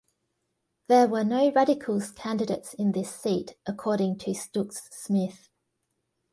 There 0.87 1.07
were 1.07 1.23
no 1.23 1.51
Radicals 1.51 2.09
candidates 2.09 2.73
in 2.73 2.91
this 2.93 3.13
seat, 3.13 3.53
according 3.67 4.17
to 4.25 4.33
Stooks 4.33 4.89
Smith. 4.91 5.49